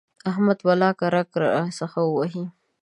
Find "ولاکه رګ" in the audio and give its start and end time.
0.67-1.29